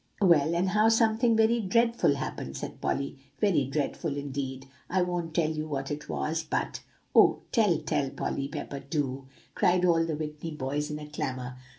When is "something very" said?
0.89-1.59